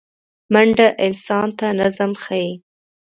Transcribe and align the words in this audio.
منډه 0.53 0.87
انسان 1.05 1.47
ته 1.57 1.67
نظم 1.79 2.11
ښيي 2.23 2.51